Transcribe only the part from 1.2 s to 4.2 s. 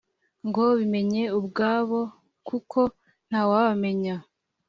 ubwabo kuko ntawabamenya